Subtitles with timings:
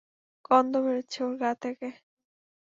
[0.45, 1.87] গন্ধ বেরোচ্ছে ওর গা থেকে।